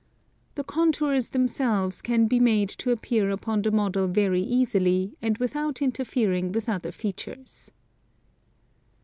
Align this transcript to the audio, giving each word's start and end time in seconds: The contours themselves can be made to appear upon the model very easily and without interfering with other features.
The 0.55 0.63
contours 0.63 1.29
themselves 1.29 2.01
can 2.01 2.25
be 2.25 2.39
made 2.39 2.69
to 2.69 2.89
appear 2.89 3.29
upon 3.29 3.61
the 3.61 3.69
model 3.69 4.07
very 4.07 4.41
easily 4.41 5.15
and 5.21 5.37
without 5.37 5.79
interfering 5.79 6.51
with 6.51 6.67
other 6.67 6.91
features. 6.91 7.69